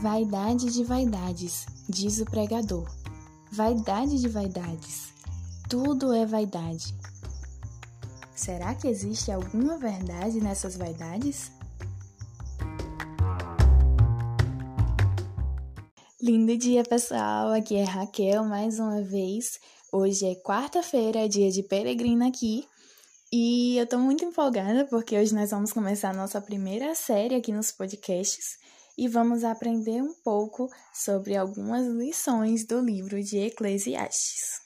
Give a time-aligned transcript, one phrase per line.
[0.00, 2.88] Vaidade de vaidades, diz o pregador.
[3.50, 5.12] Vaidade de vaidades.
[5.68, 6.94] Tudo é vaidade.
[8.32, 11.50] Será que existe alguma verdade nessas vaidades?
[16.22, 17.52] Lindo dia, pessoal!
[17.52, 19.58] Aqui é Raquel mais uma vez.
[19.90, 22.64] Hoje é quarta-feira, dia de peregrina aqui.
[23.32, 27.50] E eu tô muito empolgada porque hoje nós vamos começar a nossa primeira série aqui
[27.50, 28.58] nos podcasts
[28.98, 34.60] e vamos aprender um pouco sobre algumas lições do livro de Eclesiastes.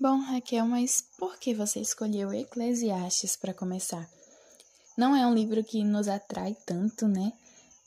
[0.00, 4.08] Bom, Raquel, mas por que você escolheu Eclesiastes para começar?
[4.96, 7.34] Não é um livro que nos atrai tanto, né?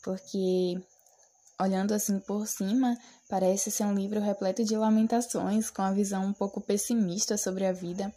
[0.03, 0.79] Porque
[1.59, 2.95] olhando assim por cima,
[3.27, 7.71] parece ser um livro repleto de lamentações, com a visão um pouco pessimista sobre a
[7.71, 8.13] vida.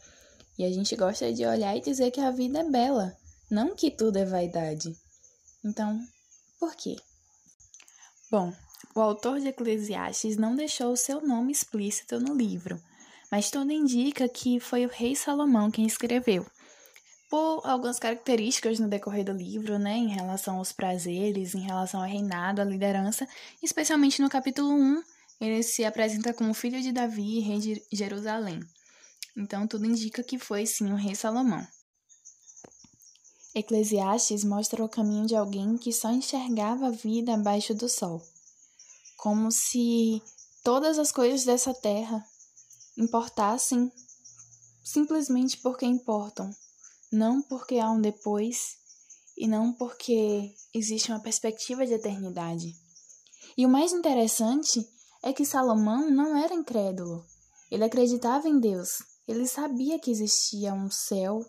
[0.59, 3.17] E a gente gosta de olhar e dizer que a vida é bela,
[3.51, 4.97] não que tudo é vaidade.
[5.65, 6.01] Então,
[6.59, 6.97] por quê?
[8.31, 8.53] Bom,
[8.95, 12.81] o autor de Eclesiastes não deixou o seu nome explícito no livro,
[13.31, 16.47] mas tudo indica que foi o rei Salomão quem escreveu.
[17.29, 22.07] Por algumas características no decorrer do livro, né, em relação aos prazeres, em relação ao
[22.09, 23.29] reinado, à liderança,
[23.63, 25.03] especialmente no capítulo 1,
[25.41, 28.61] ele se apresenta como filho de Davi rei de Jerusalém.
[29.37, 31.67] Então, tudo indica que foi sim o rei Salomão.
[33.55, 38.23] Eclesiastes mostra o caminho de alguém que só enxergava a vida abaixo do sol,
[39.17, 40.23] como se
[40.63, 42.25] todas as coisas dessa terra
[42.99, 43.91] importassem
[44.85, 46.51] simplesmente porque importam,
[47.11, 48.77] não porque há um depois
[49.37, 52.75] e não porque existe uma perspectiva de eternidade.
[53.57, 54.87] E o mais interessante
[55.23, 57.25] é que Salomão não era incrédulo.
[57.71, 61.45] Ele acreditava em Deus, ele sabia que existia um céu,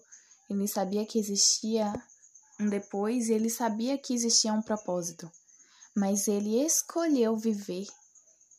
[0.49, 1.93] ele sabia que existia
[2.59, 5.31] um depois, ele sabia que existia um propósito.
[5.95, 7.85] Mas ele escolheu viver,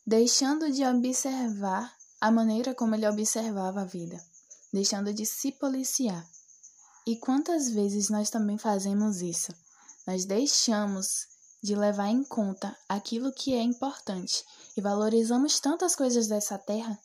[0.05, 4.23] deixando de observar a maneira como ele observava a vida,
[4.71, 6.25] deixando de se policiar.
[7.05, 9.53] E quantas vezes nós também fazemos isso?
[10.05, 11.27] Nós deixamos
[11.61, 14.45] de levar em conta aquilo que é importante
[14.77, 16.97] e valorizamos tantas coisas dessa terra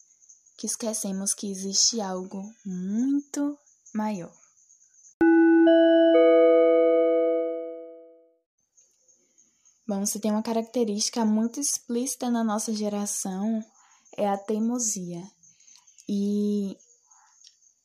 [0.56, 3.58] que esquecemos que existe algo muito
[3.94, 4.32] maior.
[9.86, 13.62] Bom, se tem uma característica muito explícita na nossa geração,
[14.16, 15.22] é a teimosia
[16.08, 16.76] e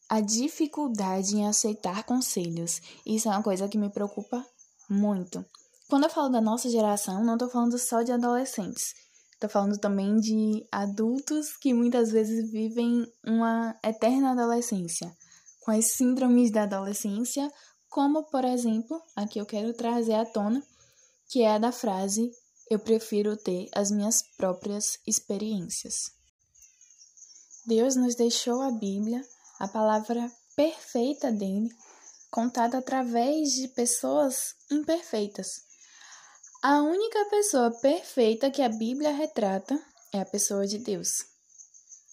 [0.08, 2.82] a dificuldade em aceitar conselhos.
[3.06, 4.46] Isso é uma coisa que me preocupa
[4.90, 5.46] muito.
[5.90, 8.94] Quando eu falo da nossa geração, não estou falando só de adolescentes.
[9.40, 15.16] Tô falando também de adultos que muitas vezes vivem uma eterna adolescência,
[15.62, 17.50] com as síndromes da adolescência,
[17.90, 20.62] como, por exemplo, aqui eu quero trazer à tona,
[21.30, 22.30] que é a da frase:
[22.70, 26.12] Eu prefiro ter as minhas próprias experiências.
[27.66, 29.26] Deus nos deixou a Bíblia,
[29.58, 31.70] a palavra perfeita dele,
[32.30, 35.69] contada através de pessoas imperfeitas
[36.62, 39.82] a única pessoa perfeita que a Bíblia retrata
[40.12, 41.08] é a pessoa de Deus,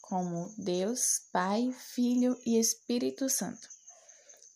[0.00, 1.00] como Deus,
[1.32, 3.68] Pai, Filho e Espírito Santo.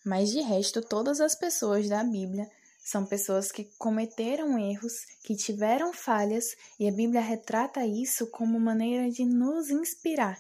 [0.04, 2.48] Mas de resto, todas as pessoas da Bíblia
[2.84, 4.92] são pessoas que cometeram erros,
[5.24, 6.44] que tiveram falhas,
[6.78, 10.38] e a Bíblia retrata isso como maneira de nos inspirar.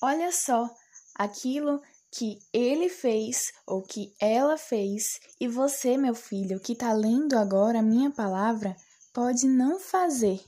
[0.00, 0.72] Olha só
[1.16, 1.82] aquilo
[2.16, 7.80] que ele fez ou que ela fez, e você, meu filho, que está lendo agora
[7.80, 8.74] a minha palavra,
[9.12, 10.40] pode não fazer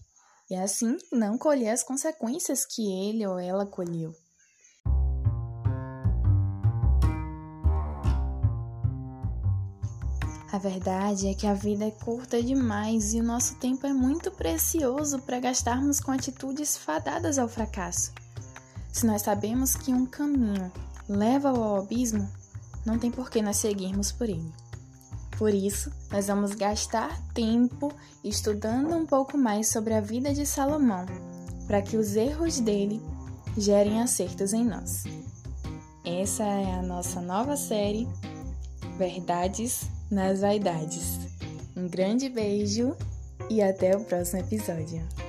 [0.51, 4.15] e assim não colher as consequências que ele ou ela colheu.
[10.51, 14.31] A verdade é que a vida é curta demais e o nosso tempo é muito
[14.31, 18.13] precioso para gastarmos com atitudes fadadas ao fracasso.
[18.91, 20.73] Se nós sabemos que um caminho
[21.09, 22.29] leva ao abismo,
[22.85, 24.53] não tem por que nós seguirmos por ele.
[25.39, 27.93] Por isso, nós vamos gastar tempo
[28.25, 31.07] estudando um pouco mais sobre a vida de Salomão,
[31.67, 33.01] para que os erros dele
[33.57, 35.05] gerem acertos em nós.
[36.05, 38.09] Essa é a nossa nova série
[38.97, 41.19] Verdades nas Vaidades.
[41.77, 42.97] Um grande beijo
[43.49, 45.28] e até o próximo episódio.